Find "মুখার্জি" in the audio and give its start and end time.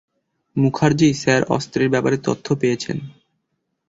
0.55-1.09